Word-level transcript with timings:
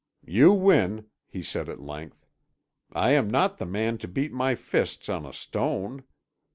"You 0.25 0.51
win," 0.51 1.05
he 1.27 1.43
said 1.43 1.69
at 1.69 1.79
length. 1.79 2.25
"I 2.91 3.11
am 3.11 3.29
not 3.29 3.59
the 3.59 3.67
man 3.67 3.99
to 3.99 4.07
beat 4.07 4.33
my 4.33 4.55
fists 4.55 5.09
on 5.09 5.27
a 5.27 5.31
stone. 5.31 6.05